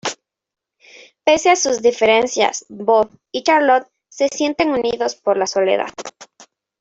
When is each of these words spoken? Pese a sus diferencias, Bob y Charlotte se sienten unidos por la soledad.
Pese 1.25 1.51
a 1.51 1.55
sus 1.55 1.79
diferencias, 1.83 2.65
Bob 2.69 3.11
y 3.31 3.43
Charlotte 3.43 3.85
se 4.09 4.29
sienten 4.29 4.71
unidos 4.71 5.13
por 5.13 5.37
la 5.37 5.45
soledad. 5.45 5.91